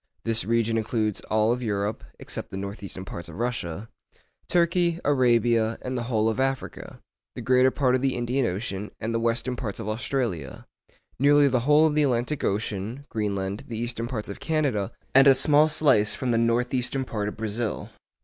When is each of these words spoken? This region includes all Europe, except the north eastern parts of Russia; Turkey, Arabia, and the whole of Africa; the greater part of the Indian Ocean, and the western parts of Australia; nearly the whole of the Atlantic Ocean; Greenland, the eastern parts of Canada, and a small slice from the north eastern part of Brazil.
This 0.23 0.45
region 0.45 0.79
includes 0.79 1.19
all 1.29 1.61
Europe, 1.61 2.03
except 2.17 2.49
the 2.49 2.57
north 2.57 2.81
eastern 2.81 3.05
parts 3.05 3.29
of 3.29 3.35
Russia; 3.35 3.87
Turkey, 4.49 4.99
Arabia, 5.05 5.77
and 5.83 5.95
the 5.95 6.01
whole 6.09 6.27
of 6.27 6.39
Africa; 6.39 6.99
the 7.35 7.41
greater 7.41 7.69
part 7.69 7.93
of 7.93 8.01
the 8.01 8.15
Indian 8.15 8.47
Ocean, 8.47 8.89
and 8.99 9.13
the 9.13 9.19
western 9.19 9.55
parts 9.55 9.79
of 9.79 9.87
Australia; 9.87 10.65
nearly 11.19 11.47
the 11.47 11.59
whole 11.69 11.85
of 11.85 11.93
the 11.93 12.01
Atlantic 12.01 12.43
Ocean; 12.43 13.05
Greenland, 13.09 13.65
the 13.67 13.77
eastern 13.77 14.07
parts 14.07 14.27
of 14.27 14.39
Canada, 14.39 14.91
and 15.13 15.27
a 15.27 15.35
small 15.35 15.67
slice 15.69 16.15
from 16.15 16.31
the 16.31 16.37
north 16.39 16.73
eastern 16.73 17.05
part 17.05 17.27
of 17.27 17.37
Brazil. 17.37 17.91